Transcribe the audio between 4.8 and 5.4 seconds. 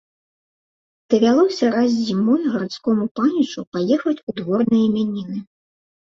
імяніны.